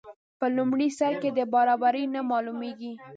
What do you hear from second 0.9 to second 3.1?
سر کې دا برابري نه معلومیږي.